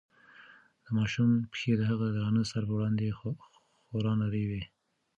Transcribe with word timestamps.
د 0.83 0.87
ماشوم 0.97 1.31
پښې 1.51 1.73
د 1.77 1.81
هغه 1.89 2.05
د 2.09 2.13
درانه 2.15 2.43
سر 2.51 2.63
په 2.69 2.73
وړاندې 2.77 3.15
خورا 3.89 4.13
نرۍ 4.21 4.43
وې. 4.49 4.63